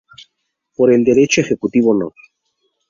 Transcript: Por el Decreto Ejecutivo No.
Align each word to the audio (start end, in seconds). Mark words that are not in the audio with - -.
Por 0.75 0.91
el 0.91 1.03
Decreto 1.03 1.41
Ejecutivo 1.41 1.93
No. 1.93 2.11